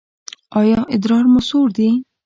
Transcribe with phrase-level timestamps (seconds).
[0.59, 1.89] ایا ادرار مو سور دی؟